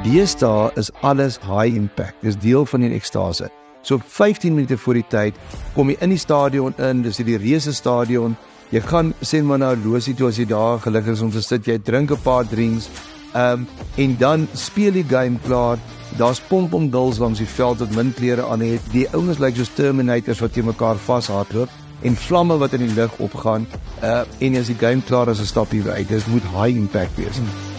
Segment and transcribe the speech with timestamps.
[0.00, 2.22] Deesdae is alles high impact.
[2.24, 3.50] Dis deel van die ekstase.
[3.84, 5.36] So 15 minute voor die tyd
[5.74, 8.36] kom jy in die stadion in, dis die reuse stadion.
[8.72, 11.68] Jy gaan sê maar na losie toe as jy daar gelukkig is om te sit,
[11.68, 12.88] jy drink 'n paar drinks.
[13.34, 13.66] Ehm um,
[13.96, 15.78] en dan speel die game klaar.
[16.16, 18.80] Daar's pomp om duls langs die veld wat min klere aan het.
[18.92, 21.68] Die ouens lyk like soos terminators wat teen mekaar vashardloop
[22.02, 23.66] en vlamme wat in die lug opgaan.
[24.02, 26.08] Uh en as die game klaar is, stap jy uit.
[26.08, 27.36] Dit moet high impact wees.
[27.36, 27.69] Hmm.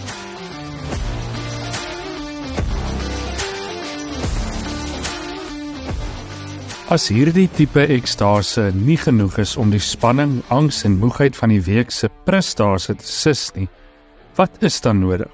[6.92, 11.62] As hierdie tipe ekstase nie genoeg is om die spanning, angs en moegheid van die
[11.64, 13.64] week se prestasie te sis nie,
[14.36, 15.30] wat is dan nodig?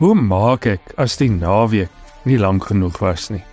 [0.00, 3.44] Hoe maak ek as die naweek nie lank genoeg was nie?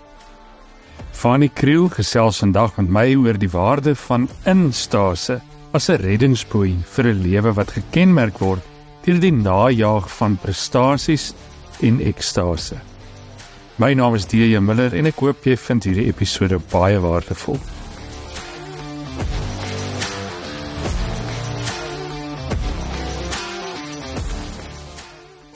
[1.13, 5.37] Fanny Kriel gesels vandag met my oor die waarde van instasie
[5.77, 8.65] as 'n reddingsboei vir 'n lewe wat gekenmerk word
[9.05, 11.35] deur die najaag van prestasies
[11.81, 12.81] en ekstase.
[13.77, 17.55] My naam is DJ Miller en ek hoop jy vind hierdie episode baie waardevol.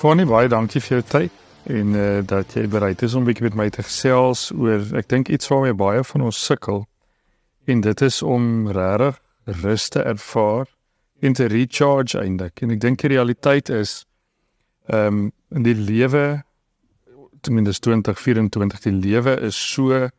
[0.02, 3.46] Fonnie, baie dankie vir jou tyd en uh, dat jy bereid is om 'n bietjie
[3.52, 6.88] met my te gesels oor ek dink iets waarmee baie van ons sukkel
[7.70, 9.22] en dit is om regtig
[9.62, 10.66] rus te ervaar
[11.22, 12.66] en te recharge eintlik.
[12.66, 14.08] En ek dink die realiteit is
[14.90, 16.47] ehm um, in die lewe
[17.42, 20.12] ten minste 2024 die lewe is so 'n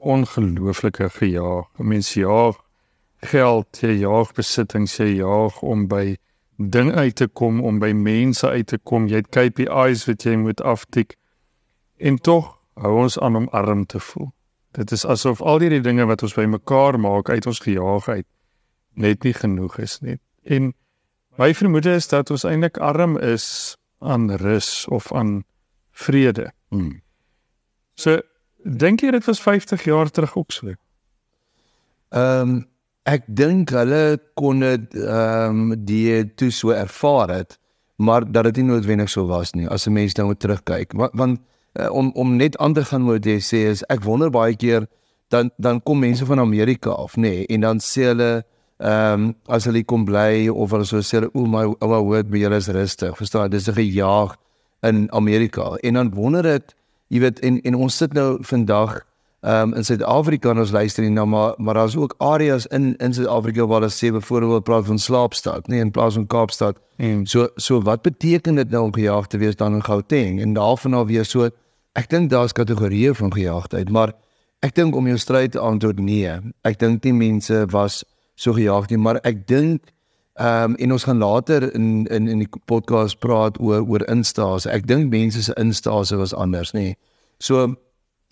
[0.00, 1.66] ongelooflike gejaag.
[1.76, 2.56] Mense jaag
[3.20, 6.16] geld, jy jaag besittings, jy jaag om by
[6.56, 9.06] dinge uit te kom, om by mense uit te kom.
[9.06, 11.16] Jy het KPIs wat jy moet aftik.
[11.96, 14.32] En tog hou ons aan om arm te voel.
[14.72, 18.26] Dit is asof al hierdie dinge wat ons bymekaar maak uit ons gejaagheid
[18.94, 20.18] net nie genoeg is nie.
[20.44, 20.72] En
[21.40, 25.42] my vermoede is dat ons eintlik arm is aan rus of aan
[26.02, 26.50] vrede.
[26.70, 27.00] Hmm.
[27.94, 28.20] So
[28.62, 30.74] dink jy dit was 50 jaar terug ook so?
[32.10, 32.60] Ehm um,
[33.02, 37.58] ek dink hulle kon dit ehm um, die toe so ervaar het,
[37.96, 40.92] maar dat dit nie noodwendig so was nie as 'n mens nou terugkyk.
[40.92, 41.40] Want, want
[41.72, 44.86] uh, om om net aan te gaan moet jy sê is ek wonder baie keer
[45.28, 48.44] dan dan kom mense van Amerika af nê nee, en dan sê hulle
[48.82, 52.44] ehm um, as hulle kom bly of hulle so sê o my ouma hoor by
[52.44, 54.36] julle is rustig verstaan dis 'n gejaag
[54.82, 55.74] in Amerika.
[55.80, 56.74] En dan wonder ek,
[57.12, 59.00] jy weet en en ons sit nou vandag
[59.42, 63.14] um, in Suid-Afrika en ons luister nie nou maar maar daar's ook areas in in
[63.14, 66.78] Suid-Afrika waar hulle sê byvoorbeeld praat van slaapstad, nee in plaas van Kaapstad.
[66.96, 67.26] Mm.
[67.26, 70.94] So so wat beteken dit nou om gejaag te wees dan in Gauteng en daarvan
[70.94, 71.50] af weer so
[71.92, 74.12] ek dink daar's kategorieë van gejaagdheid, maar
[74.60, 76.30] ek dink om jou stryd te antwoord nee.
[76.62, 78.04] Ek dink nie mense was
[78.34, 79.91] so gejaag nie, maar ek dink
[80.34, 84.70] Ehm um, en ons gaan later in in in die podcast praat oor oor instasie.
[84.70, 86.80] Ek dink mense se instasie was anders, nê.
[86.80, 86.96] Nee.
[87.38, 87.74] So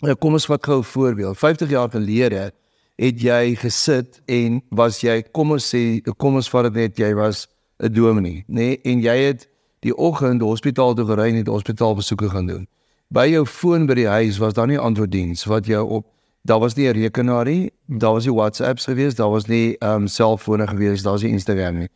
[0.01, 1.37] nou kom ons vat gou 'n voorbeeld.
[1.37, 2.51] 50 jaar gelede
[2.95, 7.13] het jy gesit en was jy kom ons sê kom ons vat dit net jy
[7.13, 7.47] was
[7.79, 9.47] 'n dominee, nê, nee, en jy het
[9.79, 12.67] die oggend hospitaal toe gery en het hospitaal besoeke gaan doen.
[13.09, 16.05] By jou foon by die huis was daar nie antwoorddiens wat jou op
[16.41, 20.01] daar was nie 'n rekenaar nie, daar was nie WhatsApps gewees, daar was nie ehm
[20.01, 21.89] um, selfone gewees, daar was nie Instagram nie.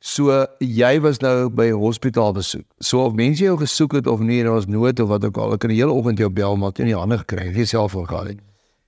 [0.00, 2.64] So jy was nou by hospitaal besoek.
[2.78, 5.52] So of mense jou gesoek het of nie, daar was nood of wat ook al,
[5.52, 8.28] ek kan die hele oggend jou bel maar jy nie hande gekry nie, selfoon gehad
[8.28, 8.38] nie.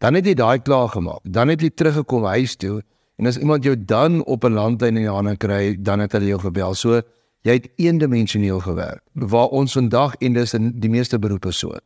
[0.01, 1.21] Dan het jy daai klaar gemaak.
[1.23, 2.81] Dan het jy teruggekom huis toe
[3.21, 6.27] en as iemand jou dan op 'n landlyn in die hande kry, dan het hulle
[6.27, 6.75] jou gebel.
[6.75, 7.03] So
[7.43, 9.03] jy het eendimensioneel gewerk.
[9.13, 11.77] Waar ons vandag en dis in die meeste beroepe so.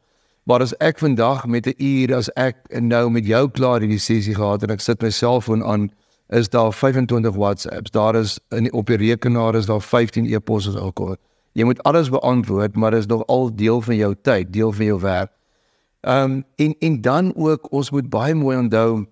[0.46, 4.34] Maar as ek vandag met 'n uur as ek nou met jou klaar hierdie sessie
[4.34, 5.90] gehad en ek sit my selfoon aan,
[6.28, 7.90] is daar 25 WhatsApps.
[7.90, 11.16] Daar is in op die rekenaar is daar 15 e-posse alkohol.
[11.52, 14.84] Jy moet alles beantwoord, maar dit is nog al deel van jou tyd, deel van
[14.84, 15.30] jou werk.
[16.00, 19.06] Ehm um, en en dan ook ons moet baie mooi onthou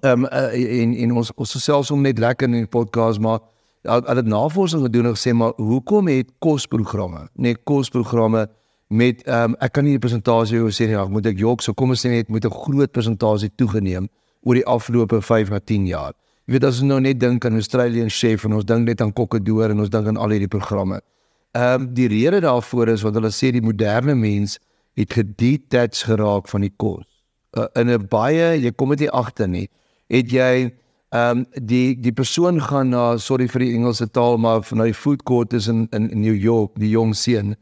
[0.00, 3.40] ehm um, uh, en en ons ons selfs om net lekker in die podcast maar
[3.82, 8.48] al het navorsing gedoen en gesê maar hoekom het kosprogramme, nee kosprogramme
[8.90, 11.62] met ehm um, ek kan nie die presentasie hoe sê nie, ek moet ek jok,
[11.62, 14.08] so kom ons sê net moet 'n groot presentasie toegeneem
[14.42, 16.12] oor die afgelope 5 na 10 jaar.
[16.46, 19.12] Jy weet as ons nou net dink aan Australian Chef en ons dink net aan
[19.12, 21.00] Kokkedoor en ons dink aan al hierdie programme.
[21.54, 24.58] Ehm um, die rede daarvoor is wat hulle sê die moderne mens
[24.98, 27.06] het gedetach geraak van die kos.
[27.56, 29.68] Uh, in 'n baie jy kom dit agter nie,
[30.08, 30.72] het jy
[31.10, 34.94] ehm um, die die persoon gaan na sorry vir die Engelse taal maar na die
[34.94, 37.54] food court is in in New York, die jong seun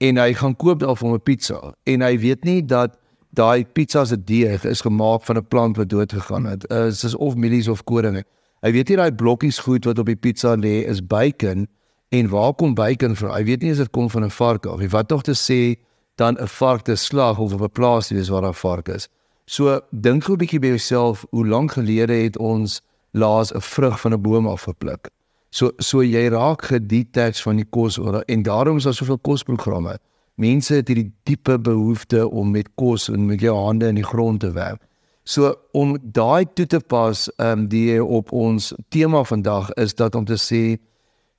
[0.00, 2.96] en hy gaan koop daar vir 'n pizza en hy weet nie dat
[3.36, 6.64] daai pizza se deeg is gemaak van 'n plant wat dood gegaan het.
[6.70, 8.24] Uh, dit is of mielies of koring.
[8.60, 11.68] Hy weet nie daai blokkies goed wat op die pizza lê is bacon
[12.08, 13.30] en waar kom bacon van?
[13.30, 15.76] Hy weet nie as dit kom van 'n vark of wat tog te sê
[16.16, 19.08] dan 'n vark te slag of op 'n plaas te wees waar daar vark is.
[19.44, 22.80] So dink gou 'n bietjie by jouself, hoe lank gelede het ons
[23.12, 25.10] laas 'n vrug van 'n boom af gepluk?
[25.50, 29.98] So so jy raak gedetach van die kos en daarom is daar soveel kosprogramme.
[30.34, 34.40] Mense het hierdie diepe behoefte om met kos en met jou hande in die grond
[34.40, 34.80] te werk.
[35.24, 40.14] So om daai toe te pas, ehm um, die op ons tema vandag is dat
[40.14, 40.78] om te sê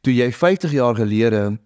[0.02, 1.58] toe jy 50 jaar gelede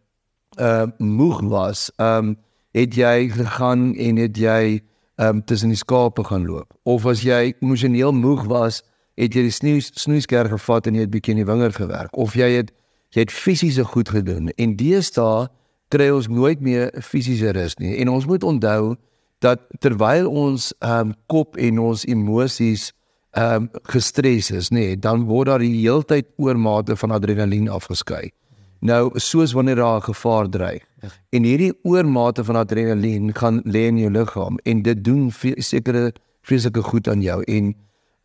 [0.59, 2.35] uh moeg was, ehm um,
[2.75, 4.81] het jy gegaan en het jy
[5.15, 8.83] ehm um, tussen die skape gaan loop of as jy emosioneel moeg was,
[9.19, 12.35] het jy die snoes snoeskerk gevat en jy het bietjie in die wingerd gewerk of
[12.35, 12.73] jy het
[13.15, 14.49] jy het fisiese goed gedoen.
[14.59, 15.47] En deesdae
[15.93, 17.93] kry ons nooit meer fisiese rus nie.
[18.03, 18.95] En ons moet onthou
[19.39, 22.91] dat terwyl ons ehm um, kop en ons emosies
[23.35, 28.31] ehm um, gestres is nê dan word daar die heeltyd oormate van adrenalien afgeskei
[28.79, 30.83] nou soos wanneer daar 'n gevaar dreig
[31.29, 36.13] en hierdie oormate van adrenalien gaan lê in jou liggaam en dit doen sekere
[36.45, 37.41] fisiese goed aan jou.
[37.43, 37.73] En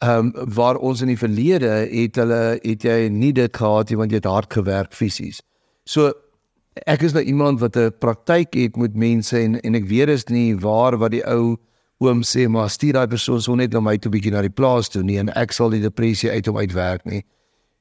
[0.00, 3.97] ehm um, waar ons in die verlede het hulle het jy nie dit gehad nie
[3.97, 5.43] want jy het hard gewerk fisies
[5.85, 6.12] so
[6.87, 10.25] ek is nou iemand wat 'n praktyk het met mense en en ek weet is
[10.29, 11.58] nie waar wat die ou
[12.00, 14.88] oom sê maar stuur daai persoon so net na my toe bietjie na die plaas
[14.88, 17.25] toe nie en ek sal die depressie uit hom uitwerk nie.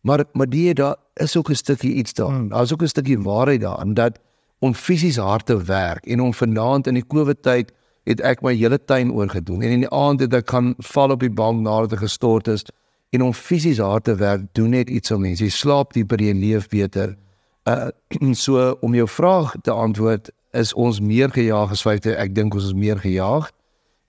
[0.04, 2.28] Maar maar die daar is ook 'n stukkie iets daar.
[2.28, 2.50] Hmm.
[2.50, 4.20] Daar's ook 'n stukkie waarheid daarin dat
[4.60, 7.72] om fisies hard te werk en om vanaand in die COVID tyd
[8.10, 11.22] het ek my hele tuin oorgedoen en in die aand het ek kan val op
[11.22, 12.66] die bank nadat ek gestort is
[13.14, 15.44] en om fisies hard te werk doen net iets om mense.
[15.44, 17.16] Jy slaap dieper, jy leef beter.
[17.70, 17.90] Uh
[18.46, 22.16] so om jou vraag te antwoord, is ons meer gejaag as feite.
[22.18, 23.50] Ek dink ons is meer gejaag.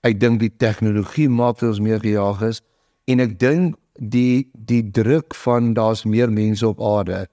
[0.05, 2.63] Ek dink die tegnologie maak dat ons meer gejaag is
[3.09, 7.27] en ek dink die die druk van daar's meer mense op aarde.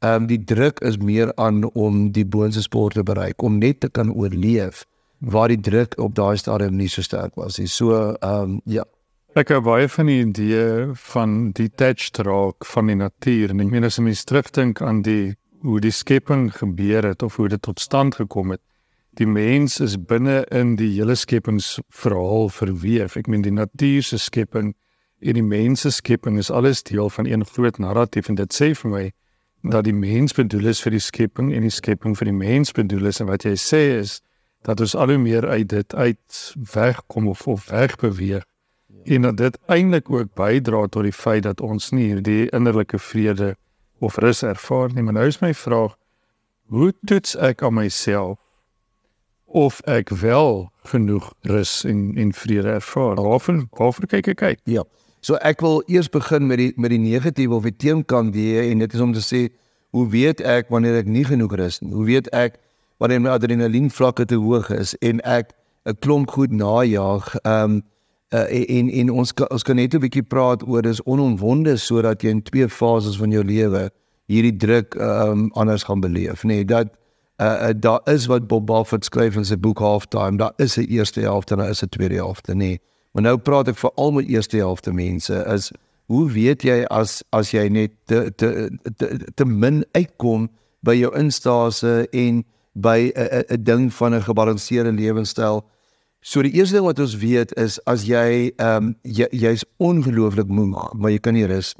[0.00, 3.80] Ehm um, die druk is meer aan om die boonste sport te bereik, om net
[3.80, 4.84] te kan oorleef
[5.18, 7.68] waar die druk op daai stadium nie so sterk was nie.
[7.68, 8.84] So ehm um, ja.
[9.34, 13.84] Ek het baie van die idee van detached raak van die natuur en ek meen
[13.84, 15.34] as jy mens terugdink aan die
[15.64, 18.60] hoe die skepping gebeur het of hoe dit tot stand gekom het.
[19.18, 23.16] Die mens is binne in die hele skepingsverhaal verweef.
[23.16, 24.74] Ek meen die natuur se skepping
[25.24, 28.70] en die mens se skepping is alles deel van een groot narratief en dit sê
[28.74, 29.04] vir my
[29.72, 33.08] dat die mens bedoel is vir die skepping en die skepping vir die mens bedoel
[33.08, 34.18] is en wat jy sê is
[34.64, 36.40] dat ons al hoe meer uit dit uit
[36.72, 38.44] wegkom of of wegbeweeg
[39.04, 43.54] en dat dit eintlik ook bydra tot die feit dat ons nie hierdie innerlike vrede
[43.98, 45.96] of rus ervaar nie, maar nou is my vraag:
[46.72, 48.38] Hoe toets ek aan myself
[49.44, 53.20] of ek wel genoeg rus en en vrede ervaar?
[53.20, 54.60] Waarvan waarvoor kyk ek kyk?
[54.64, 54.84] Ja.
[55.20, 58.84] So ek wil eers begin met die met die negatiewe of die teenkant die en
[58.84, 59.46] dit is om te sê
[59.94, 61.92] hoe weet ek wanneer ek nie genoeg rus nie?
[61.94, 62.58] Hoe weet ek
[62.98, 65.52] wanneer my adrenalien vlakke te hoog is en ek
[65.84, 67.34] 'n klomp goed najag?
[67.42, 67.82] Ehm um,
[68.34, 72.28] uh, en en ons ons kan net 'n bietjie praat oor dis onomwonde sodat jy
[72.28, 73.90] in twee fases van jou lewe
[74.26, 76.88] hierdie druk um, anders gaan beleef nê nee, dat
[77.40, 80.88] uh, uh, daar is wat Bob Buffett skryf in sy boek Halftime daar is 'n
[80.88, 82.80] eerste helfte en daar is 'n tweede helfte nê nee.
[83.12, 85.72] maar nou praat ek vir al my eerste helfte mense is
[86.06, 90.50] hoe weet jy as as jy net te te te, te min uitkom
[90.80, 92.44] by jou instase en
[92.74, 95.64] by 'n 'n ding van 'n gebalanseerde lewenstyl
[96.24, 100.48] So die eerste ding wat ons weet is as jy ehm um, jy jy's ongelooflik
[100.48, 101.74] moeg, maar jy kan nie rus.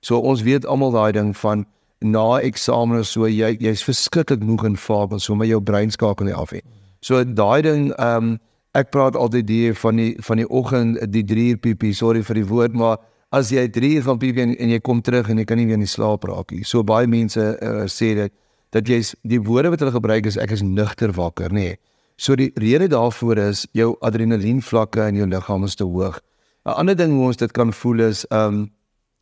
[0.00, 1.66] So ons weet almal daai ding van
[2.00, 6.30] na eksamen so jy jy's verskriklik moeg en vaag en so maar jou brein skakel
[6.30, 6.62] nie af nie.
[7.04, 8.38] So daai ding ehm um,
[8.76, 12.40] ek praat altyd hier van die van die oggend die 3 uur piepie, sorry vir
[12.40, 12.96] die woord, maar
[13.28, 15.68] as jy 3 uur van piepie en, en jy kom terug en jy kan nie
[15.68, 16.64] weer in die slaap raak nie.
[16.64, 18.32] So baie mense uh, sê dit
[18.70, 21.68] dat jy's die woorde wat hulle gebruik is ek is nugter wakker, nê.
[21.70, 21.76] Nee.
[22.16, 26.20] So die rede daarvoor is jou adrenalien vlakke in jou liggaam is te hoog.
[26.64, 28.70] 'n Ander ding hoe ons dit kan voel is um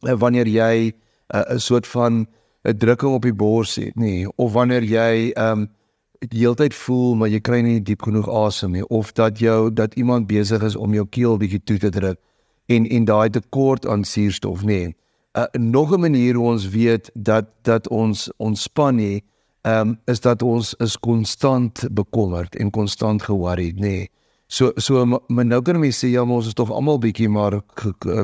[0.01, 0.93] wanneer jy
[1.35, 2.27] uh, 'n uh, soort van
[2.65, 5.69] 'n drukking op die bors het, nê, of wanneer jy um
[6.19, 9.73] die hele tyd voel maar jy kry nie diep genoeg asem nie of dat jou
[9.73, 12.19] dat iemand besig is om jou keel bietjie toe te druk
[12.67, 14.95] en en daai tekort aan suurstof, nê.
[15.37, 19.25] Uh, nog 'n manier hoe ons weet dat dat ons ontspan nie
[19.65, 23.81] ehm um, is dat ons is konstant bekommerd en konstant ge-worried, nê.
[23.81, 24.11] Nee.
[24.47, 27.63] So so maar nou kan mense sê ja, ons is tog almal bietjie maar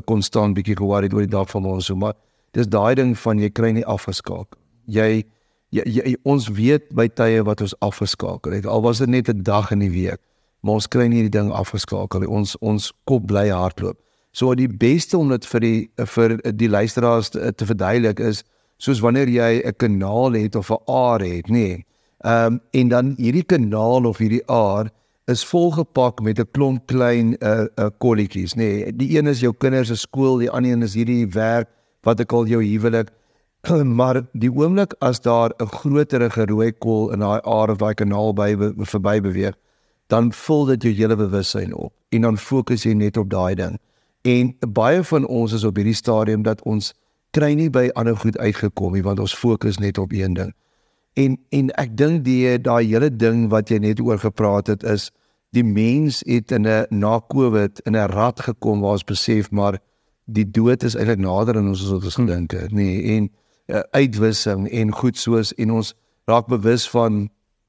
[0.04, 2.14] konstant bietjie ge-worried oor die dag van ons, so maar
[2.52, 4.58] dis daai ding van jy kry nie afgeskakel.
[4.90, 5.24] Jy,
[5.72, 8.66] jy, jy ons weet by tye wat ons afgeskakel het.
[8.66, 10.20] Al was dit net 'n dag in die week,
[10.62, 12.28] maar ons kry nie die ding afgeskakel nie.
[12.28, 13.96] Ons ons kop bly hardloop.
[14.32, 18.44] So die beste om dit vir die vir die luisteraars te, te verduidelik is
[18.80, 21.52] soos wanneer jy 'n kanaal het of 'n aar het, nê.
[21.52, 21.86] Nee.
[22.20, 24.90] Ehm um, en dan hierdie kanaal of hierdie aar
[25.26, 28.58] is volgepak met 'n klomp klein uh uh kolletjies, nê.
[28.58, 31.68] Nee, die een is jou kinders se skool, die ander een is hierdie werk
[32.02, 33.08] wat ek al jou huwelik.
[33.98, 38.32] maar die oomblik as daar 'n groterige rooi kol in daai aard of daai kanaal
[38.32, 39.54] by verby beweeg,
[40.06, 43.78] dan vul dit jou hele bewussyn op en dan fokus jy net op daai ding.
[44.22, 46.94] En baie van ons is op hierdie stadium dat ons
[47.30, 50.52] kry nie by ander goed uitgekom nie want ons fokus net op een ding.
[51.14, 55.10] En en ek dink die daai hele ding wat jy net oor gepraat het is
[55.50, 59.78] die mens het in 'n na Covid in 'n rat gekom waar ons besef maar
[60.24, 62.76] die dood is eintlik nader aan ons as wat ons gedink het, nê.
[62.76, 63.30] Nee, en
[63.66, 65.94] uh, uitwissing en goed soos en ons
[66.30, 67.28] raak bewus van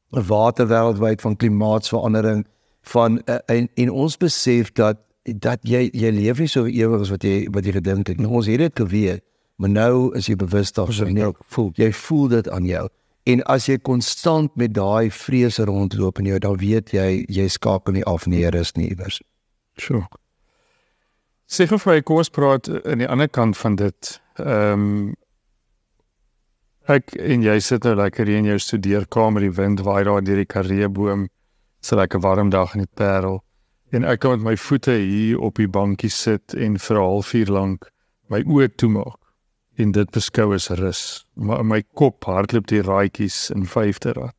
[0.09, 2.45] water wêreldwyd van klimaatsverandering
[2.81, 7.11] van uh, en, en ons besef dat dat jy jy leef nie so ewig as
[7.13, 8.17] wat jy wat jy gedink het.
[8.17, 9.21] Nou, ons het dit geweet,
[9.55, 11.13] maar nou is jy bewus daarvan.
[11.13, 12.87] Nee, voel jy voel dit aan jou.
[13.23, 17.93] En as jy konstant met daai vrese rondloop en jy dan weet jy jy skakel
[17.93, 19.21] nie af nie, is nie iewers.
[19.77, 20.07] Sure.
[21.45, 24.17] Seker vir my kom ons praat aan die ander kant van dit.
[24.39, 25.15] Ehm um,
[26.89, 30.49] ek en jy sit nou lekker in jou studeerkamer, die wind waai daar deur die
[30.49, 31.29] kareeboom.
[31.79, 33.43] Dit's 'n lekker warm dag in die Parel.
[33.91, 37.47] En ek kan met my voete hier op die bankie sit en vir 'n halfuur
[37.47, 37.91] lank
[38.27, 39.20] my oë toemaak
[39.81, 41.25] en dit beskou as rus.
[41.35, 44.35] Maar in my kop hardloop die raadjies in vyfde rad.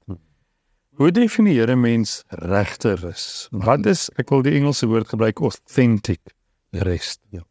[0.96, 3.49] Hoe definieer 'n mens regte rus?
[3.50, 6.20] Wat is ek wil die Engelse woord gebruik authentic
[6.72, 7.20] rest.
[7.30, 7.44] Ja.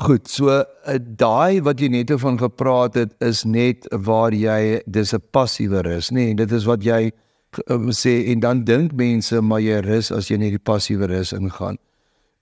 [0.00, 0.64] Goed, so uh,
[0.96, 6.10] daai wat jy net van gepraat het is net waar jy dis 'n passiewe rus,
[6.10, 6.30] nê?
[6.30, 7.10] Nee, dit is wat jy
[7.68, 11.32] uh, sê en dan dink mense maar jy rus as jy net die passiewe rus
[11.32, 11.76] ingaan.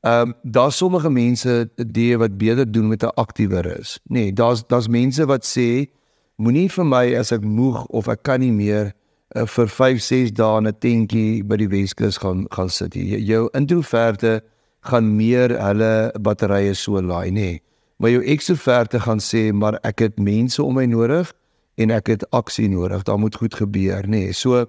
[0.00, 3.98] Ehm um, daar's sommige mense die wat beter doen met 'n aktiewe rus.
[4.04, 5.90] Nee, daar's daar's mense wat sê
[6.36, 8.92] moenie vir my as ek moeg of ek kan nie meer
[9.36, 12.94] uh, vir 5, 6 dae 'n tentjie by die Weskus gaan gaan sit.
[12.94, 14.42] Jou introverte
[14.80, 17.32] gaan meer hulle batterye so laai nê.
[17.32, 17.62] Nee.
[17.98, 21.32] Maar jou ekstroverte gaan sê maar ek het mense om my nodig
[21.74, 23.02] en ek het aksie nodig.
[23.02, 24.08] Daar moet goed gebeur nê.
[24.08, 24.32] Nee.
[24.32, 24.66] So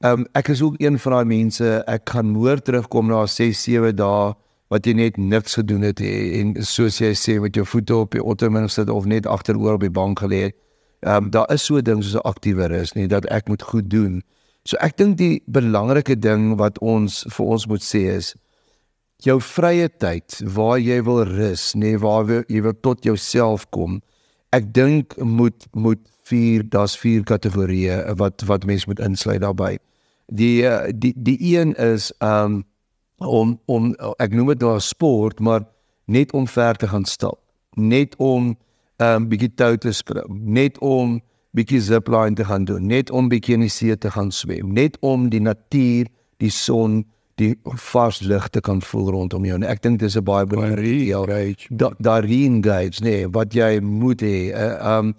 [0.00, 1.82] ehm um, ek is ook een van daai mense.
[1.86, 4.34] Ek gaan môre terugkom na 6 7 dae
[4.70, 8.22] wat jy net niks gedoen het en soos jy sê met jou voete op die
[8.22, 10.50] ottoman sit of net agteroor op die bank gelê.
[11.02, 13.90] Ehm um, daar is so dinge soos 'n aktiewer is nie dat ek moet goed
[13.90, 14.22] doen.
[14.64, 18.34] So ek dink die belangrike ding wat ons vir ons moet sê is
[19.24, 24.00] jou vrye tyd waar jy wil rus, nê, nee, waar jy wil tot jouself kom.
[24.52, 26.00] Ek dink moet moet
[26.30, 29.78] vier, daar's vier kategorieë wat wat mens moet insluit daarbey.
[30.30, 30.62] Die
[30.92, 32.62] die die een is um
[33.26, 35.64] om om ek noem dit nou sport, maar
[36.10, 37.38] net om ver te gaan stap,
[37.76, 38.54] net om
[39.00, 41.20] um bietjie tou te spring, net om
[41.56, 44.96] bietjie zipline te gaan doen, net om bietjie in die see te gaan swem, net
[45.00, 46.10] om die natuur,
[46.40, 47.04] die son
[47.40, 49.56] die vars ligte kan voel rondom jou.
[49.56, 51.56] En ek dink dis 'n baie belangrike
[51.98, 54.52] daai re-engage nee wat jy moet hê.
[54.52, 55.14] Uh, um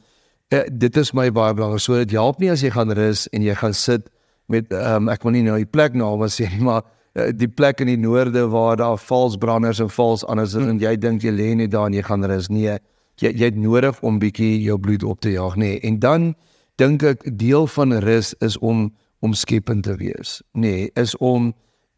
[0.53, 3.41] uh, dit is my baie belangrik so dit help nie as jy gaan rus en
[3.41, 4.10] jy gaan sit
[4.48, 7.82] met um ek wil nie nou die plek nou maar sê maar uh, die plek
[7.84, 10.70] in die noorde waar daar vals branders en vals anders hmm.
[10.70, 12.77] en jy dink jy lê net daar en jy gaan rus nee
[13.22, 16.34] jy jy het nodig om bietjie jou bloed op te jaag nee en dan
[16.80, 18.89] dink ek deel van rus is om
[19.20, 21.51] om skepend te wees nee is om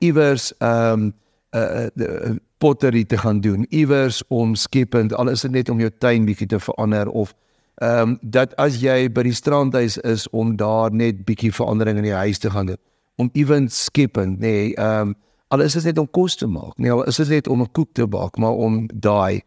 [0.03, 1.13] iewers ehm um,
[1.53, 5.91] 'n uh, pottery te gaan doen, iewers om skepend, al is dit net om jou
[6.00, 7.34] tuin bietjie te verander of
[7.82, 12.08] ehm um, dat as jy by die strandhuis is om daar net bietjie verandering in
[12.08, 12.79] die huis te gaan doen,
[13.15, 15.15] om iewens skepend, nê, nee, ehm um,
[15.53, 17.72] al is dit net om kos te maak, nee, al is dit net om 'n
[17.72, 19.41] koek te bak, maar om daai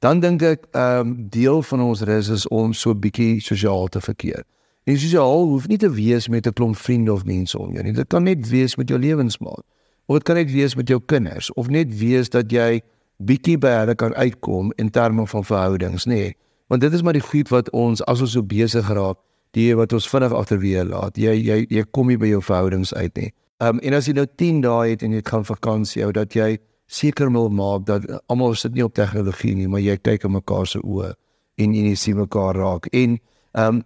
[0.00, 4.00] dan dink ek ehm um, deel van ons rus is om so bietjie sosiaal te
[4.00, 4.44] verkeer.
[4.88, 7.92] En sosiaal hoef nie te wees met 'n klomp vriende of mense om jou nie.
[7.92, 9.64] Dit kan net wees met jou lewensmaat.
[10.06, 12.80] Of dit kan net wees met jou kinders of net wees dat jy
[13.16, 16.14] bietjie by hulle kan uitkom in terme van verhoudings, nê?
[16.14, 16.36] Nee.
[16.66, 19.18] Want dit is maar die goed wat ons as ons so besig raak,
[19.56, 21.18] die wat ons vinnig agterweë laat.
[21.18, 23.30] Jy jy jy kom nie by jou verhoudings uit nie.
[23.60, 26.34] Ehm um, en as jy nou 10 dae het en jy gaan vakansie hou, dat
[26.34, 30.32] jy seker wil maak dat almal sit nie op tegnologie nie, maar jy kyk in
[30.32, 31.12] mekaar se oë
[31.60, 32.86] en jy sien mekaar raak.
[32.92, 33.18] En
[33.52, 33.82] ehm um,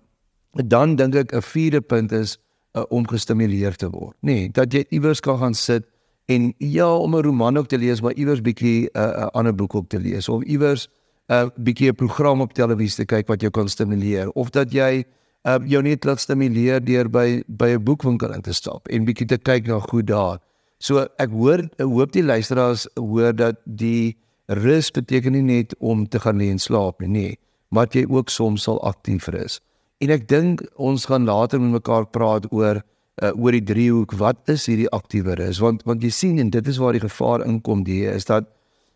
[0.55, 2.39] dan dink ek 'n vierde punt is
[2.77, 4.17] uh, om gestimuleer te word.
[4.21, 5.85] Nee, dat jy iewers kan gaan sit
[6.27, 9.55] en ja om 'n roman ook te lees maar iewers bietjie 'n uh, uh, ander
[9.55, 10.89] boek ook te lees of iewers
[11.29, 14.73] 'n uh, bietjie 'n program op televisie te kyk wat jou kan stimuleer of dat
[14.73, 15.05] jy
[15.45, 19.27] uh, jou net laat stimuleer deur by by 'n boekwinkel in te stap en bietjie
[19.27, 20.41] te kyk na goed daar.
[20.79, 26.19] So ek hoor hoop die luisteraars hoor dat die rus beteken nie net om te
[26.19, 29.61] gaan lê en slaap nie, nee, maar jy ook soms sal aktief is.
[30.01, 32.83] En ek dink ons gaan later met mekaar praat oor
[33.23, 36.67] uh, oor die driehoek wat is hierdie aktiewe rus want want jy sien en dit
[36.69, 38.51] is waar die gevaar inkom die is dat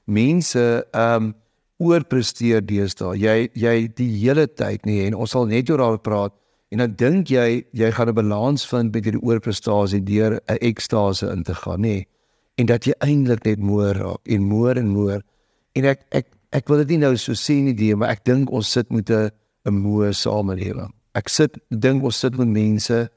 [0.05, 1.35] mense ehm um,
[1.79, 3.17] oorpresteer deesdae.
[3.19, 6.35] Jy jy die hele tyd nie en ons sal net oor daar praat
[6.75, 11.31] en dan dink jy jy gaan 'n balans vind met hierdie oorprestasie deur 'n ekstase
[11.31, 12.07] in te gaan, nê.
[12.59, 15.23] En dat jy eintlik net moer raak en moer en moer.
[15.75, 18.51] En ek ek ek wil dit nie nou so sê nie, die, maar ek dink
[18.51, 19.31] ons sit met 'n
[19.67, 20.93] 'n moe samelewing.
[21.15, 23.09] Ek sit dink ons sit met mense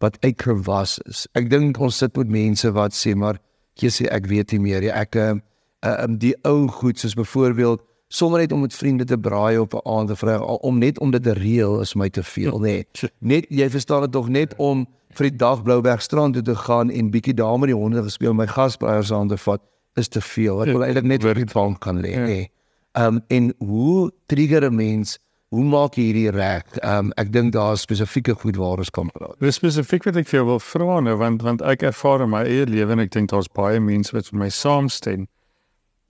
[0.00, 1.26] wat uitgewas is.
[1.34, 3.38] Ek dink ons sit met mense wat sê maar
[3.80, 4.90] jy sê ek weet nie meer nie.
[4.90, 5.40] Ek ehm
[5.82, 7.80] um, die ou goed soos byvoorbeeld
[8.16, 11.10] sommer net om met vriende te braai op 'n aand of vry om net om
[11.10, 12.82] dit te reël is my te veel nê.
[12.96, 13.10] Nee.
[13.18, 16.90] Net jy verstaan dit tog net om vir die dag Blouberg strand toe te gaan
[16.90, 19.62] en bietjie daar met die honde gespeel my gasbreiers aan te vat
[19.94, 20.62] is te veel.
[20.62, 22.26] Ek wil eintlik net vir die bank kan lê nê.
[22.26, 22.50] Nee.
[22.96, 25.18] Ehm um, en hoe trigger 'n mens
[25.54, 26.64] Hoe maak jy hierdie reg?
[26.82, 29.36] Ehm um, ek dink daar is spesifieke goed waar ons kan praat.
[29.40, 32.42] Dis spesifiek wat ek vir jou wil vra nou want want ek ervaar in my
[32.42, 35.28] eie lewe en ek dink daar's baie mense wat met my saamstem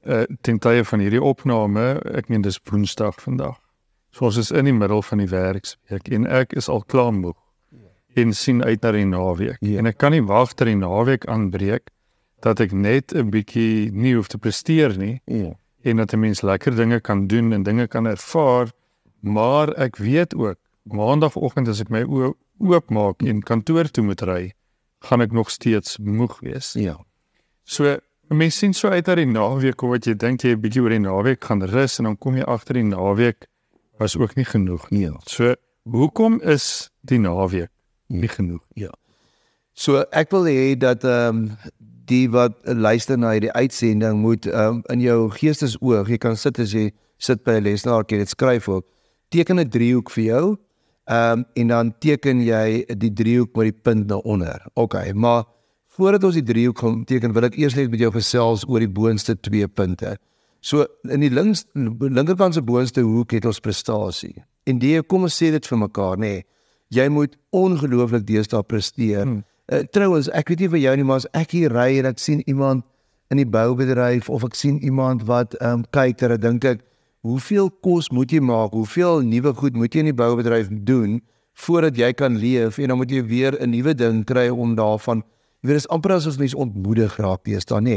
[0.06, 3.58] uh, ten tye van hierdie opname, ek meen dis Woensdag vandag.
[4.10, 7.36] So ons is in die middel van die werksweek en ek is al klaar moeg
[8.16, 9.58] en sien uit na die naweek.
[9.60, 9.78] Ja.
[9.80, 11.90] En ek kan nie wag ter die naweek aanbreek
[12.44, 15.20] dat ek net 'n bietjie nie hoef te presteer nie.
[15.26, 15.52] Ja.
[15.84, 18.72] En dat 'n mens lekker dinge kan doen en dinge kan ervaar,
[19.20, 24.52] maar ek weet ook maandagooggend as ek my oë oopmaak en kantoor toe moet ry,
[25.00, 26.72] gaan ek nog steeds moeg wees.
[26.72, 27.04] Ja.
[27.64, 30.82] So Mens sien so uit dat die naweek kom wat jy dink jy 'n bietjie
[30.82, 33.46] oor die naweek gaan rus en dan kom jy agter die naweek
[33.98, 35.10] was ook nie genoeg nie.
[35.26, 35.54] So
[35.84, 37.70] hoekom is die naweek
[38.08, 38.62] nie genoeg?
[38.74, 38.90] Ja.
[39.74, 41.56] So ek wil hê dat ehm um,
[42.06, 46.58] die wat luister na hierdie uitsending moet ehm um, in jou geestesoog, jy kan sit
[46.58, 48.86] as jy sit by 'n lesenaar, jy dit skryf ook.
[49.30, 50.56] Teken 'n driehoek vir jou.
[51.06, 54.66] Ehm um, en dan teken jy die driehoek met die punt na onder.
[54.74, 55.44] OK, maar
[55.96, 58.90] Voordat ons die driehoek gaan teken, wil ek eers net met jou gesels oor die
[58.92, 60.16] boonste twee punte.
[60.60, 64.34] So in die links linkerkant se boonste hoek het ons prestasie.
[64.68, 66.32] En die kom ons sê dit vir mekaar, nê.
[66.34, 66.44] Nee,
[66.92, 69.24] jy moet ongelooflik deesdae presteer.
[69.24, 69.44] Hmm.
[69.66, 72.20] Uh, Trouwens, ek weet nie vir jou nie, maar as ek hier ry en ek
[72.22, 72.84] sien iemand
[73.32, 76.84] in die boubedryf of ek sien iemand wat ehm um, kyk ter, dink ek,
[77.26, 78.76] hoeveel kos moet jy maak?
[78.76, 81.18] Hoeveel nuwe goed moet jy in die boubedryf doen
[81.56, 85.24] voordat jy kan leef en dan moet jy weer 'n nuwe ding kry om daarvan
[85.66, 87.96] Jy weet dit is amper asof mense ontmoedig raak deesdae, nê.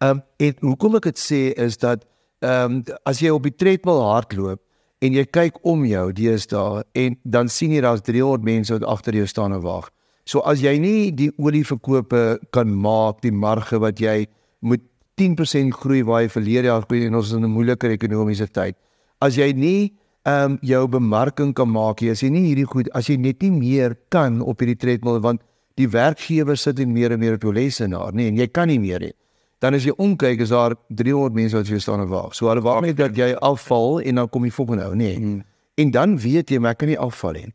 [0.00, 2.06] Ehm um, en hoekom ek dit sê is dat
[2.40, 4.62] ehm um, as jy op die tredmil hardloop
[5.04, 9.18] en jy kyk om jou deesdae en dan sien jy daar's 300 mense wat agter
[9.20, 9.90] jou staan en wag.
[10.24, 14.24] So as jy nie die olieverkope kan maak, die marge wat jy
[14.64, 14.80] moet
[15.20, 18.80] 10% groei waar jy verlede jaar groei en ons is in 'n moeilike ekonomiese tyd.
[19.20, 19.92] As jy nie
[20.24, 23.52] ehm um, jou bemarking kan maak, as jy nie hierdie goed, as jy net nie
[23.52, 25.44] meer kan op hierdie tredmil want
[25.80, 28.80] die werkgewer sit en meer en meer op jou lesenaar, nee, en jy kan nie
[28.82, 29.14] meer nie.
[29.60, 32.34] Dan as jy omkyk is daar 300 mense wat vir jou staan en wag.
[32.36, 35.16] So hulle wag net dat jy afval en dan kom jy volgende nou, nee.
[35.18, 35.40] Hmm.
[35.80, 37.48] En dan weet jy maar ek kan nie afval nie.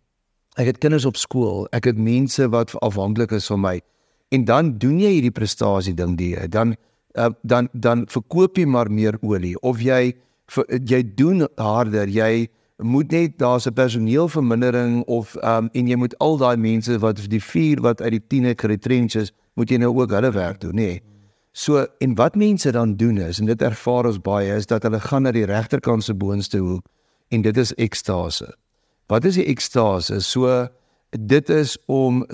[0.55, 3.79] Ek het kinders op skool, ek het mense wat afhanklik is van my.
[4.33, 6.75] En dan doen jy hierdie prestasie ding die dan
[7.17, 10.13] uh, dan dan verkoop jy maar meer olie of jy
[10.85, 16.38] jy doen harder, jy moet net daar's 'n personeelvermindering of um en jy moet al
[16.38, 19.95] daai mense wat die 4 wat uit die 10 het geretrench is, moet jy nou
[19.95, 20.99] ook hulle werk doen, nê.
[21.51, 24.99] So en wat mense dan doen is en dit ervaar ons baie is dat hulle
[24.99, 26.88] gaan na die regterkant se boonste hoek
[27.29, 28.53] en dit is ekstase.
[29.07, 30.19] Wat is die ekstase?
[30.19, 30.67] So
[31.11, 32.25] dit is om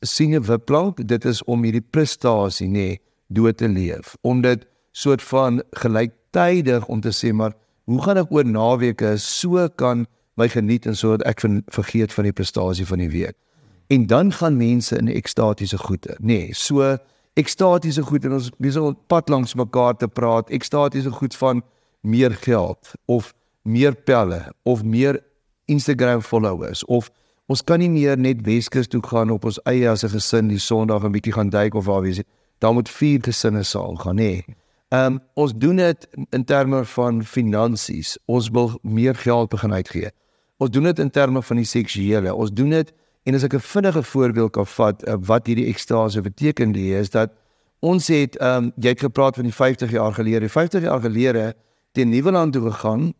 [0.00, 4.16] sien 'n wipplank, dit is om hierdie prestasie nê dood te leef.
[4.20, 7.54] Om dit soort van gelyktydig om te sê maar
[7.86, 12.28] hoe gaan ek oor naweke so kan my geniet en sodat ek van, vergeet van
[12.28, 13.36] die prestasie van die week.
[13.88, 16.26] En dan gaan mense in ekstatiese goede, nê.
[16.26, 16.96] Nee, so
[17.38, 20.50] ekstatiese goed en ons besig om pad langs mekaar te praat.
[20.50, 21.62] Ekstatiese goed van
[22.02, 25.20] meer geld of meer pelle of meer
[25.70, 27.10] Instagram followers of
[27.46, 30.58] ons kan nie meer net Weskus toe gaan op ons eie as 'n gesin die
[30.58, 32.22] Sondag 'n bietjie gaan duik of waar wees.
[32.58, 34.42] Daar moet vier gesinne saal gaan, nê.
[34.42, 34.44] Nee.
[34.88, 38.18] Ehm um, ons doen dit in terme van finansies.
[38.24, 40.10] Ons wil meer geld begin uitgee.
[40.56, 42.34] Ons doen dit in terme van die seksuele.
[42.34, 46.20] Ons doen dit en as ek 'n vinnige voorbeeld kan vat uh, wat hierdie ekstase
[46.20, 47.32] beteken, die is dat
[47.80, 50.48] ons het ehm um, jy het gepraat van die 50 jaar gelede.
[50.48, 51.54] 50 jaar gelede
[51.92, 53.12] teen Nieuweland toe gegaan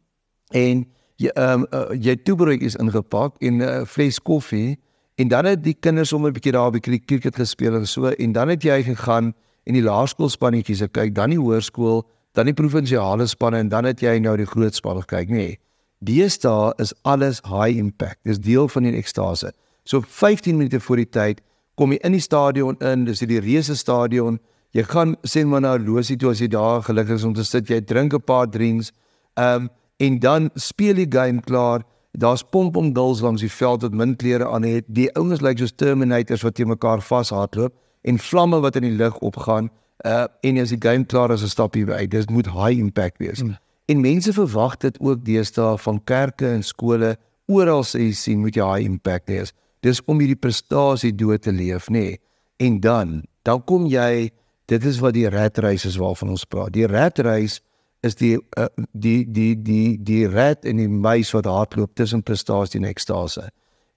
[0.50, 4.78] en jy ehm um, uh, jy toebroodjies ingepak en 'n uh, fles koffie
[5.14, 8.06] en dan het die kinders sommer 'n bietjie daar 'n bietjie cricket gespeel en so
[8.06, 9.34] en dan het jy gegaan
[9.66, 12.04] en die laerskoolspannetjies ek kyk, dan die hoërskool,
[12.36, 15.36] dan die provinsiale spanne en dan het jy nou die groot spanne kyk, nê.
[15.36, 15.60] Nee,
[16.04, 18.20] Deesdae is alles high impact.
[18.24, 19.52] Dis deel van die ekstase.
[19.84, 21.40] So 15 minute voor die tyd
[21.76, 24.38] kom jy in die stadion in, dis die reuse stadion.
[24.76, 27.70] Jy gaan sê maar na losie toe as jy daar gelukkig is om te sit,
[27.70, 28.92] jy drink 'n paar drinks.
[29.36, 31.80] Ehm um, en dan speel die game klaar.
[32.12, 34.84] Daar's pompom duls langs die veld wat min klere aan het.
[34.88, 37.72] Die ouens lyk like soos terminators wat teen mekaar vashardloop
[38.06, 39.70] en vlamme wat in die lug opgaan.
[40.06, 42.10] Uh en as die game klaar is, stap jy uit.
[42.10, 43.42] Dit moet high impact wees.
[43.42, 43.56] Mm.
[43.86, 47.16] En mense verwag dit ook deesdae van kerke en skole.
[47.46, 49.44] Oral sê jy sien moet jy high impact hê.
[49.86, 52.00] Dis om hierdie prestasie dood te leef, nê.
[52.00, 52.20] Nee.
[52.56, 54.30] En dan, dan kom jy
[54.66, 56.72] dit is wat die rat race is waarvan ons praat.
[56.74, 57.60] Die rat race
[58.06, 62.80] is die uh, die die die die rat en die muis wat hardloop tussen prestasie
[62.80, 63.48] en ekstase.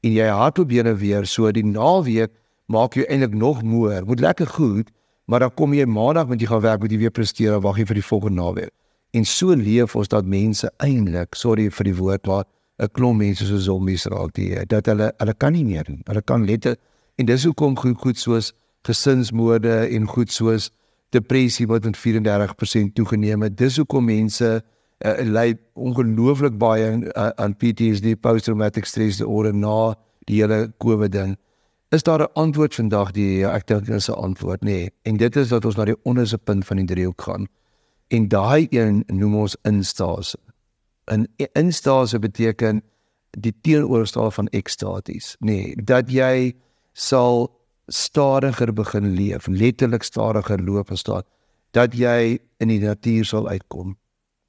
[0.03, 2.33] En jy hardloop binne weer so die naweek
[2.69, 4.05] maak jy eintlik nog moer.
[4.05, 4.91] Moet lekker goed,
[5.25, 7.81] maar dan kom jy maandag met jy gaan werk met jy weer presteer en wag
[7.81, 8.73] jy vir die volgende naweek.
[9.17, 12.45] En so leef ons dat mense eintlik, sorry vir die woord, maar
[12.79, 16.01] 'n klomp mense so zombies raak die dat hulle hulle kan nie meer nie.
[16.07, 16.77] Hulle kan letter
[17.17, 18.53] en dis hoekom goed goed soos
[18.87, 20.69] gesinsmoorde en goed soos
[21.11, 23.57] depressie wat met 34% toegeneem het.
[23.57, 24.61] Dis hoekom mense
[25.05, 29.95] uh, ly ongelooflik baie uh, aan PTSD, post traumatic stress disorder na
[30.29, 31.35] die hele COVID ding.
[31.89, 34.65] Is daar 'n antwoord vandag die ek dink dit is 'n antwoord nê.
[34.65, 34.91] Nee.
[35.01, 37.47] En dit is dat ons na die onderste punt van die driehoek gaan.
[38.07, 40.37] En daai een noem ons instase.
[41.05, 42.83] 'n Instase beteken
[43.29, 45.45] die teenoorgestel van ekstaties, nê.
[45.45, 46.55] Nee, dat jy
[46.93, 51.23] sal stadiger begin leef, letterlik stadiger loop en staan,
[51.71, 53.97] dat jy in die natuur sal uitkom.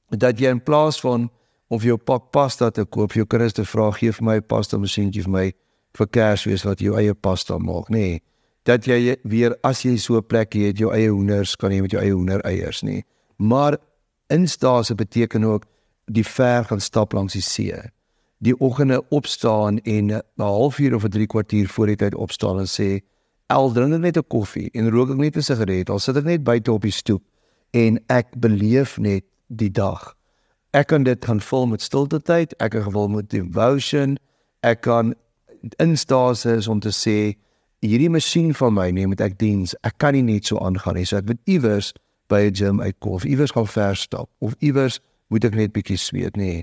[0.09, 1.31] Dat jy in plaas van
[1.68, 5.22] of jou pak pasta te koop, jou kinders te vra gee vir my pasta masjienjie
[5.22, 5.53] vir my
[5.98, 7.98] vir Kersfees wat jou eie pasta maak, nê.
[7.98, 8.22] Nee,
[8.68, 11.90] dat jy weer as jy so 'n plek het, jou eie hoenders kan hê met
[11.90, 12.90] jou eie hoender eiers, nê.
[12.90, 13.05] Nee.
[13.38, 13.79] Maar
[14.29, 15.64] instase beteken ook
[16.07, 17.74] die ver gaan stap langs die see.
[18.38, 22.66] Die oggende opstaan en 'n halfuur of 'n 3 kwartier voor die tyd opstaan en
[22.66, 23.00] sê
[23.46, 26.44] al drink net 'n koffie en rook ek net 'n sigaret, al sit ek net
[26.44, 27.22] buite op die stoep
[27.70, 30.16] en ek beleef net die dag.
[30.70, 34.18] Ek kan dit kan vul met stilte tyd, ek kan gewil met devotion,
[34.62, 35.14] ek kan
[35.78, 37.34] instase is om te sê
[37.80, 41.06] hierdie masjien van my neem met ek diens, ek kan nie net so aangaan nie.
[41.08, 41.92] So ek moet iewers
[42.28, 46.36] by 'n gym uitkom of iewers gaan verstap of iewers moet ek net bietjie sweet
[46.36, 46.62] nê.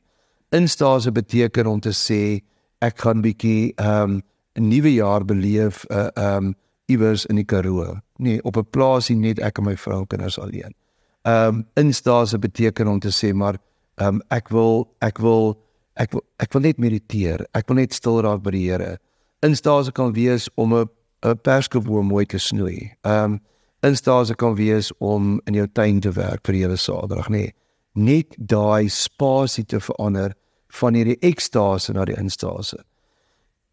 [0.51, 2.41] Instase beteken om te sê
[2.81, 4.21] ek gaan bietjie ehm um,
[4.57, 6.55] 'n nuwe jaar beleef uh, ehm um,
[6.87, 7.99] iewers in die Karoo.
[8.17, 10.73] Nee, op 'n plaasie net ek en my vrou en kinders alleen.
[11.21, 13.57] Ehm um, instase beteken om te sê maar
[13.95, 15.57] ehm um, ek wil ek wil
[15.97, 17.45] ek wil ek wil net mediteer.
[17.53, 18.97] Ek wil net stil raak by die Here.
[19.45, 20.89] Instase kan wees om 'n
[21.25, 22.93] 'n perskoboom mooi te snoei.
[23.01, 23.39] Ehm um,
[23.81, 27.53] instase kan wees om in jou tuin te werk vir hele Saterdag, nee.
[27.93, 30.33] Net daai spasie te verander
[30.79, 32.77] van hierdie ekstase na die instase.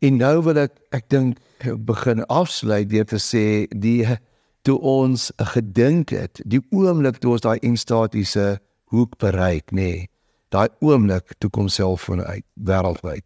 [0.01, 1.39] En nou wil ek ek dink
[1.89, 4.05] begin afsluit deur te sê die
[4.65, 8.59] toe ons gedink het, die oomblik toe ons daai instatiese
[8.93, 9.81] hoek bereik, nê.
[9.81, 10.09] Nee,
[10.55, 13.25] daai oomblik toe kom selfone uit wêreldwyd.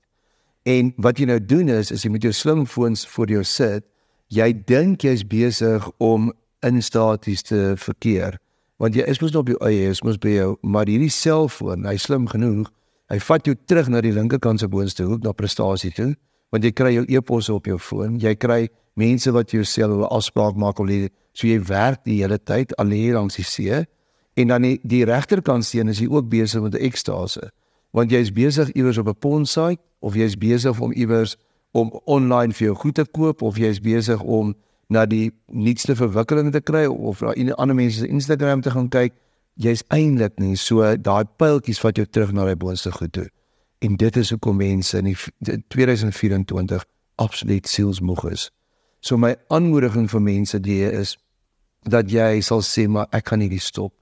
[0.69, 3.87] En wat jy nou doen is, is jy met jou slimfoons voor jou sit,
[4.33, 6.33] jy dink jy's besig om
[6.67, 8.41] instaties te verkeer,
[8.79, 11.87] want jy is mos nog op jou eie, is mos by jou, maar hierdie selfoon,
[11.89, 12.69] hy slim genoeg,
[13.09, 16.13] hy vat jou terug na die linkerkant se boonste hoek na prestasie toe
[16.53, 20.09] want jy kry jou e-posse op jou foon, jy kry mense wat jou sê hulle
[20.15, 23.83] afspraak maak of jy so jy werk die hele tyd al hier langs die see
[24.39, 27.51] en dan die, die regterkant sien is jy ook besig met 'n ekstase
[27.91, 31.37] want jy is besig iewers op 'n ponsite of jy is besig om iewers
[31.73, 34.55] om online vir jou goed te koop of jy is besig om
[34.89, 39.13] na die nuutste verwikkelinge te kry of na ander mense se Instagram te gaan kyk
[39.55, 43.29] jy's eintlik nie so daai pyltjies wat jou terug na daai boonste goed toe
[43.79, 45.17] En dit is hoekom mense in
[45.69, 48.51] 2024 absoluut sielsmoeg is.
[49.01, 51.15] So my aanmoediging vir mense die is
[51.87, 53.95] dat jy sal sê maar ek kan nie stop.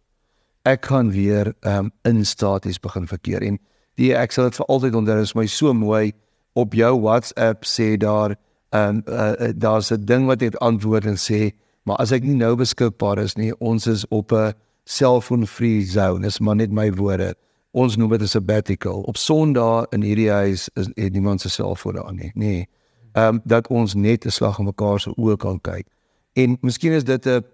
[0.66, 3.58] Ek kan weer um in staties begin verkeer en
[4.00, 6.12] die ek sal dit vir altyd onthou is my so mooi
[6.58, 8.34] op jou WhatsApp sê daar
[8.74, 12.56] um uh, daar's 'n ding wat het antwoord en sê maar as ek nie nou
[12.56, 17.34] beskikbaar is nie ons is op 'n selfoon free zone is maar net my woorde
[17.76, 19.00] ons noem dit 'n sabbatical.
[19.00, 22.30] Op Sondag in hierdie huis is het niemand se selfone aan nie.
[22.34, 22.68] Nee.
[23.12, 25.86] Ehm um, dat ons net 'n slag in mekaar se oë kan kyk.
[26.32, 27.44] En miskien is dit 'n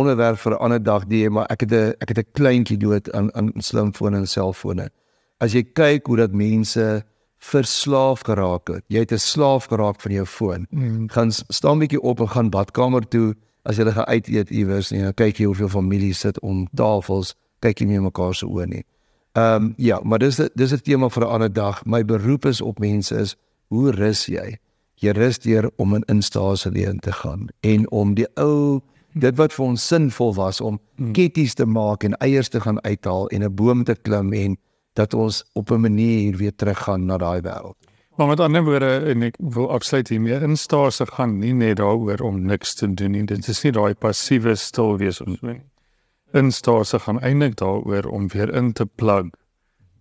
[0.00, 3.12] onderwerp vir 'n ander dag, die maar ek het 'n ek het 'n kleintjie dood
[3.12, 4.90] aan aan slimfone en selfone.
[5.40, 7.04] As jy kyk hoe dat mense
[7.38, 8.84] verslaaf geraak het.
[8.88, 10.66] Jy het 'n slaaf geraak van jou foon.
[10.70, 11.08] Mm.
[11.10, 14.90] Gaan staan 'n bietjie op en gaan badkamer toe as jy gaan uit eet iewers
[14.90, 18.66] en jy kyk jy hoeveel familie sit om tafels, kyk jy nie mekaar se oë
[18.66, 18.84] nie.
[19.32, 21.84] Ehm um, ja, maar dis dis 'n tema vir 'n ander dag.
[21.84, 23.36] My beroep is op mense is
[23.68, 24.58] hoe rus jy?
[24.98, 28.80] jy rus deur om in instasie te gaan en om die ou
[29.20, 31.12] dit wat vir ons sinvol was om Hmm.
[31.12, 34.56] ketties te maak en eiers te gaan uithaal en 'n boom te klim en
[34.94, 37.76] dat ons op 'n manier weer teruggaan na daai wêreld.
[38.16, 42.42] Maar met ander woorde en ek wil afsluit hiermee instasie gaan nie net daaroor om
[42.42, 43.24] niks te doen nie.
[43.24, 45.60] Dit is nie daai passiewe stil wees of so nie.
[46.32, 49.30] Instasie gaan eintlik daaroor om weer in te plug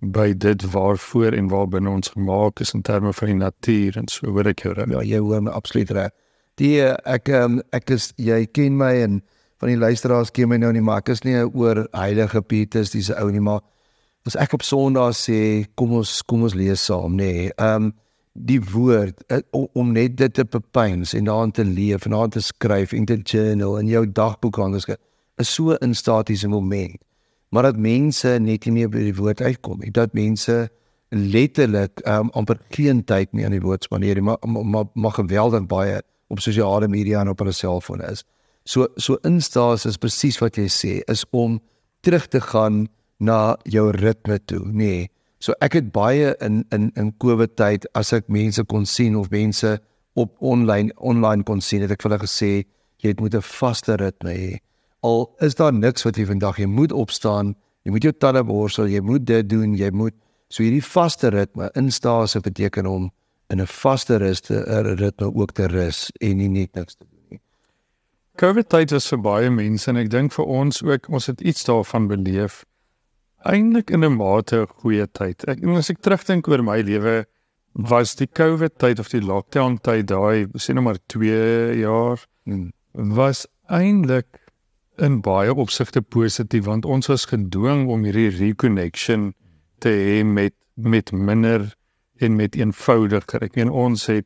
[0.01, 4.07] by dit waarvoor en waar binne ons gemaak is in terme van die natuur en
[4.07, 4.89] so hoor ek jou reg.
[4.89, 6.11] Ja, jy hoor my absoluut reg.
[6.57, 9.21] Die eh, ek um, ek is jy ken my en
[9.61, 12.91] van die luisteraars ken my nou nie, maar ek is nie 'n oor heilige Petrus
[12.91, 13.61] dis ou nie, maar
[14.25, 17.31] as ek op Sondag sê kom ons kom ons lees saam, nê.
[17.33, 17.93] Nee, ehm um,
[18.37, 19.41] die woord uh,
[19.73, 23.17] om net dit te bepeins en daarin te leef en daarin te skryf en te
[23.17, 25.01] journal en jou dagboek skryf
[25.37, 26.97] is so 'n statiese moment.
[27.49, 29.91] Maar dat mense net nie meer by die woord uitkom nie.
[29.91, 30.69] Dat mense
[31.09, 35.65] letterlik um, amper geen tyd meer aan die woord spandeer nie, maar, maar, maar geweldig
[35.65, 38.23] baie op sosiale media en op hulle selfoon is.
[38.65, 41.59] So so instaas is presies wat jy sê, is om
[42.03, 42.87] terug te gaan
[43.19, 44.73] na jou ritme toe, nê.
[44.73, 45.07] Nee.
[45.39, 49.29] So ek het baie in in in Covid tyd as ek mense kon sien of
[49.31, 49.77] mense
[50.17, 52.51] op online online kon sien, het ek vir hulle gesê
[53.05, 54.57] jy moet 'n vaste ritme hê.
[55.03, 58.87] Al is daar niks wat jy vandag jy moet opstaan, jy moet jou tande borsel,
[58.87, 60.13] jy moet dit doen, jy moet
[60.49, 63.11] so hierdie vaste ritme instaas se beteken om
[63.49, 64.63] in 'n vaste ruste
[64.95, 67.41] ritme ook te rus en nie net niks te doen nie.
[68.37, 71.63] COVID tyd was vir baie mense en ek dink vir ons ook ons het iets
[71.63, 72.65] daarvan beleef.
[73.45, 75.47] Eintlik in 'n mate 'n goeie tyd.
[75.47, 77.25] Ek as ek terugdink oor my lewe
[77.73, 82.71] was die COVID tyd of die lockdown tyd daai sê nou maar 2 jaar Hmm.
[82.93, 84.39] was eintlik
[84.95, 89.33] in baie opsigte positief want ons was gedwing om hierdie reconnection
[89.83, 91.65] te hê met met minder
[92.19, 93.43] en met eenvoudiger.
[93.43, 94.25] Ek meen ons het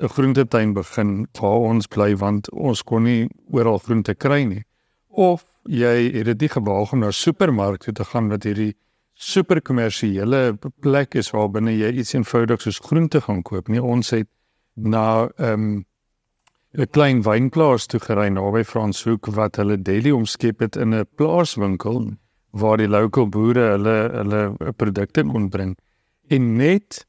[0.00, 4.64] 'n groentetuin begin waar ons bly want ons kon nie oral groente kry nie.
[5.08, 8.74] Of jy het dit nie gewaag om na 'n supermark toe te gaan wat hierdie
[9.14, 13.82] super kommersiële plek is waar binne jy iets eenvoudigs soos groente gaan koop nie.
[13.82, 14.28] Ons het
[14.74, 15.84] na ehm
[16.74, 22.16] 'n klein wynplaas toe gery naby Franshoek wat hulle deli omskep het in 'n plaaswinkel
[22.50, 25.76] waar die lokale boere hulle hulle produkte kon bring.
[26.28, 27.06] En net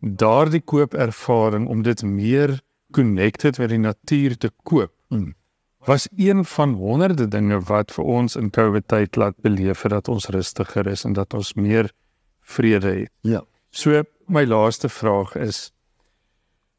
[0.00, 2.60] daardie koopervaring om dit meer
[2.92, 5.34] connected met die natuur te koop Hmm.
[5.78, 10.08] was een van honderde dinge wat vir ons in COVID tyd laat beleef het dat
[10.08, 11.92] ons rustiger is en dat ons meer
[12.40, 13.12] vrede het.
[13.20, 13.44] Ja.
[13.70, 15.72] So my laaste vraag is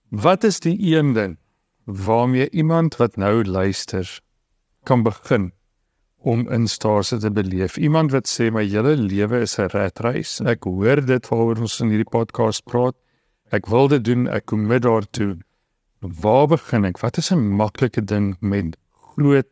[0.10, 1.38] wat is die een ding
[1.86, 4.20] waarmee iemand wat nou luister
[4.84, 5.52] kan begin
[6.18, 7.78] om instasie te beleef?
[7.78, 10.40] Iemand wat sê my hele lewe is 'n ratreis.
[10.42, 12.96] Ek hoor dit waaroor ons in hierdie podcast praat.
[13.50, 15.40] Ek wil dit doen, ek kom met daartoe.
[16.00, 17.00] Waar begin ek?
[17.02, 18.78] Wat is 'n maklike ding met
[19.16, 19.48] groot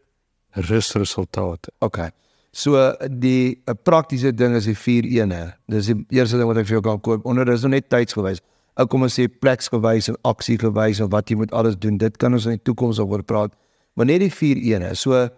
[0.51, 1.71] rusresultate?
[1.79, 2.11] Okay.
[2.51, 5.55] So die 'n praktiese ding is die 4 ene.
[5.67, 7.25] Dis die eerste ding wat ek vir jou kan koop.
[7.25, 8.41] Onder is nog net tydsgewys.
[8.75, 11.97] Ou kom ons sê pleksgewys en aksiegewys en wat jy moet alles doen.
[11.97, 13.53] Dit kan ons in die toekoms oor praat.
[13.93, 14.95] Maar net die 4 ene.
[14.95, 15.29] So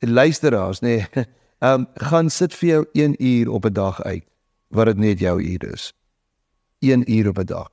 [0.00, 0.86] luisteraars, nê.
[0.88, 1.06] Nee,
[1.62, 4.24] ehm um, gaan sit vir jou 1 uur op 'n dag uit
[4.68, 5.92] wat dit net jou uur is.
[6.80, 7.68] 1 uur op 'n dag.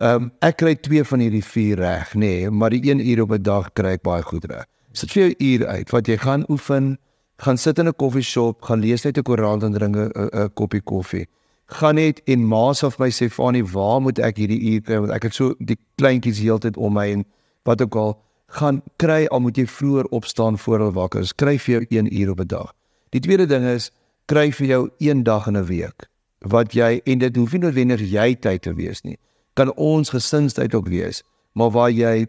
[0.00, 3.22] Ehm um, ek kry 2 van hierdie 4 reg, nê, nee, maar die 1 uur
[3.22, 4.64] op 'n dag kry ek baie goed reg.
[4.92, 6.98] Sit vir jou uur uit wat jy gaan oefen
[7.36, 11.26] gaan sit in 'n koffieshop, gaan lees net 'n koerant en drink 'n koppie koffie.
[11.66, 15.12] Gaan net en maas of my sê Fanie, waar moet ek hierdie uur kry want
[15.12, 17.24] ek het so die kleintjies heeltyd om my en
[17.64, 21.32] wat ook al gaan kry al moet jy vroeër opstaan voor hulle wakker is.
[21.32, 22.72] Kry vir jou 1 uur op 'n dag.
[23.10, 23.90] Die tweede ding is
[24.26, 28.00] kry vir jou 1 dag in 'n week wat jy en dit hoef nie noodwendig
[28.00, 29.18] jy tyd te wees nie.
[29.54, 32.26] Kan ons gesinstyd ook wees, maar waar jy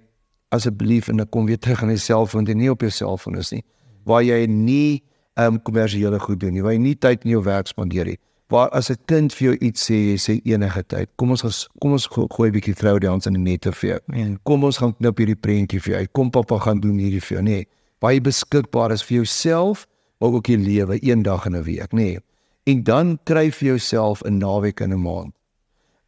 [0.49, 3.51] asseblief en ek kom weer terug aan die selfoon en nie op jou selfoon is
[3.51, 3.63] nie
[4.05, 7.41] waar jy nie ehm um, kommersiële goed doen nie, waar jy nie tyd in jou
[7.45, 8.19] werk spandeer nie.
[8.53, 11.09] Waar as 'n kind vir jou iets sê, jy sê enige tyd.
[11.15, 13.99] Kom ons ges, kom ons go, gooi 'n bietjie throwdowns in die nette vir jou.
[14.13, 14.37] Ja.
[14.43, 15.99] Kom ons gaan knip hierdie prentjie vir jou.
[15.99, 16.11] uit.
[16.11, 17.49] Kom pappa gaan doen hierdie vir jou, nê.
[17.49, 17.67] Nee,
[17.99, 19.87] waar jy beskikbaar is vir jouself,
[20.19, 21.95] maar ook jou lewe een dag in 'n week, nê.
[21.95, 22.19] Nee.
[22.65, 25.33] En dan kry vir jouself 'n naweek in 'n maand.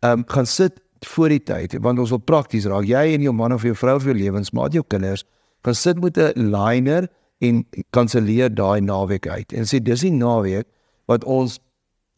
[0.01, 2.85] Ehm um, gaan sit voor die tyd want ons wil prakties raak.
[2.85, 5.25] Jy en jou man of jou vrou of jou lewensmaat, jou kinders,
[5.65, 7.07] gaan sit met 'n liner
[7.39, 9.53] en kanselleer daai naweek uit.
[9.53, 10.67] En sê dis die naweek
[11.05, 11.59] wat ons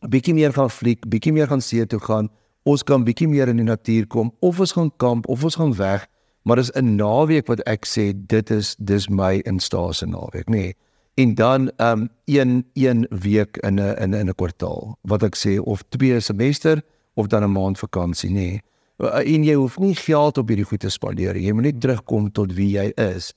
[0.06, 2.30] bietjie meer gaan fliek, bietjie meer gaan see toe gaan.
[2.64, 5.74] Ons kan bietjie meer in die natuur kom of ons gaan kamp of ons gaan
[5.76, 6.08] weg,
[6.44, 10.56] maar dis 'n naweek wat ek sê dit is dis my instasie naweek, nê.
[10.56, 10.76] Nee.
[11.18, 15.60] En dan um een een week in 'n in 'n 'n kwartaal wat ek sê
[15.60, 16.84] of twee semester
[17.16, 18.34] of dan 'n maand vakansie, nê.
[18.34, 18.62] Nee.
[18.98, 21.46] Uh, en jy hoef nie geld op hierdie goed te spandeer nie.
[21.46, 23.34] Jy moet net terugkom tot wie jy is.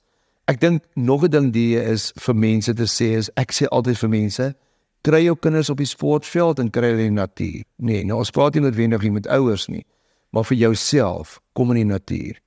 [0.49, 3.99] Ek dink nog 'n ding die is vir mense te sê is ek sê altyd
[3.99, 4.55] vir mense
[5.03, 7.65] kry jou kinders op die sportveld en kry hulle in die natuur.
[7.77, 9.85] Nee, nou ons praat nie noodwendig met ouers nie,
[10.33, 12.41] maar vir jouself, kom in die natuur.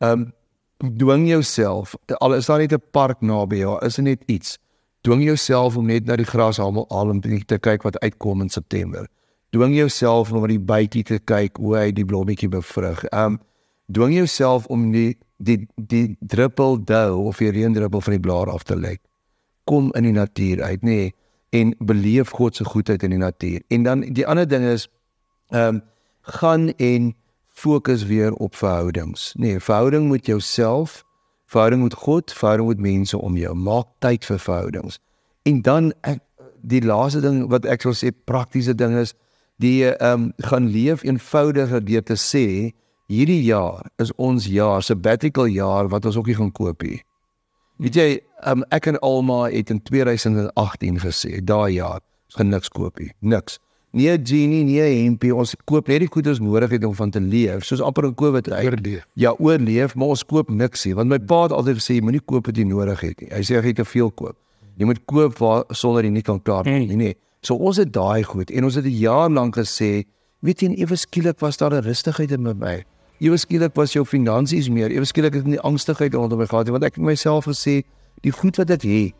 [0.00, 0.32] Ehm um,
[0.98, 4.58] dwing jouself al is daar net 'n park naby jou, is dit net iets.
[5.02, 9.08] Dwing jouself om net na die grashalm te kyk wat uitkom in September
[9.54, 13.04] dwing jouself om na die bytjie te kyk hoe hy die blommetjie bevrug.
[13.14, 13.38] Um
[13.94, 18.66] dwing jouself om die die die druppel dou of die reendruppel van die blaar af
[18.66, 18.96] te lê.
[19.68, 21.14] Kom in die natuur uit, nê, nee,
[21.54, 23.62] en beleef God se goedheid in die natuur.
[23.68, 24.88] En dan die ander ding is
[25.54, 25.82] um
[26.24, 27.12] gaan en
[27.46, 29.34] fokus weer op verhoudings.
[29.38, 31.04] Nee, verhouding met jouself,
[31.46, 33.54] verhouding met God, verhouding met mense om jou.
[33.54, 34.98] Maak tyd vir verhoudings.
[35.42, 36.22] En dan ek
[36.64, 39.14] die laaste ding wat ek sou sê praktiese ding is
[39.62, 42.72] die ehm um, gaan leef eenvoudiger deur te sê
[43.06, 47.02] hierdie jaar is ons jaar sabbatical jaar wat ons ook nie gaan koop nie.
[47.82, 48.08] Weet jy,
[48.46, 52.00] um, ek en Alma het in 2018 gesê daai jaar
[52.36, 53.12] gaan niks koop nie.
[53.20, 53.58] Niks.
[53.94, 56.84] Nie 'n genie, nie 'n hempie, ons koop net die goed wat ons nodig het
[56.84, 58.64] om van te leef, soos amper in Covid uit.
[58.64, 59.06] Oorleef.
[59.14, 62.24] Ja, oorleef, maar ons koop niks nie, want my pa het altyd gesê jy moenie
[62.24, 63.30] koop wat jy nodig het nie.
[63.30, 64.36] Hy sê jy het te veel koop.
[64.76, 66.96] Jy moet koop waar sonder jy nie kan klaar nie, mm.
[66.96, 67.14] nee.
[67.44, 70.04] So ons het daai goed en ons het 'n jaar lank gesê,
[70.40, 72.84] weet jy, ewe skielik was daar 'n rustigheid in my.
[73.20, 74.90] Ewe skielik was jou finansies meer.
[74.90, 77.82] Ewe skielik het ek nie angstigheid rondom my gehad nie, want ek het myself gesê,
[78.22, 79.12] die goed wat ek het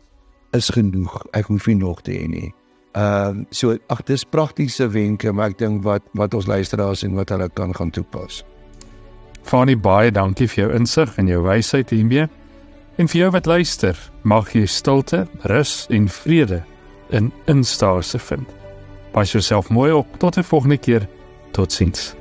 [0.51, 1.25] is genoeg.
[1.33, 2.53] Ek hoef nie nog te hê nie.
[2.93, 7.13] Ehm uh, so ag dis praktiese wenke, maar ek dink wat wat ons luisteraars en
[7.13, 8.43] wat hulle kan gaan toepas.
[9.43, 12.27] Fanie baie dankie vir jou insig en jou wysheid hiermee.
[12.97, 16.63] En vir jou wat luister, mag jy stilte, rus en vrede
[17.09, 18.47] in instaarse vind.
[19.11, 21.07] Pas jouself mooi op tot 'n volgende keer.
[21.51, 22.15] Totsiens.